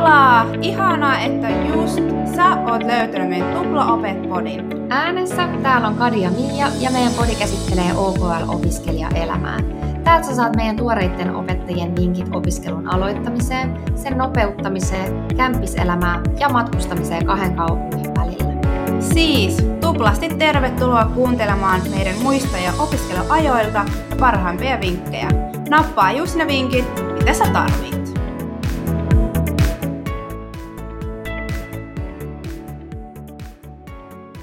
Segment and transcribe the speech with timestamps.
[0.00, 0.46] palaa!
[0.62, 2.00] Ihanaa, että just
[2.36, 4.64] sä oot löytänyt meidän Tupla Opet podin.
[4.90, 9.60] Äänessä täällä on Kadi ja Mia ja meidän podi käsittelee OKL-opiskelijaelämää.
[10.04, 17.56] Täältä sä saat meidän tuoreiden opettajien vinkit opiskelun aloittamiseen, sen nopeuttamiseen, kämpiselämään ja matkustamiseen kahden
[17.56, 18.52] kaupungin välillä.
[19.00, 23.84] Siis, tuplasti tervetuloa kuuntelemaan meidän muista ja opiskeluajoilta
[24.20, 25.28] parhaimpia vinkkejä.
[25.68, 26.84] Nappaa just ne vinkit,
[27.18, 28.05] mitä sä tarvit.